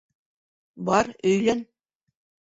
Бар, 0.87 1.09
өйлән! 1.31 1.61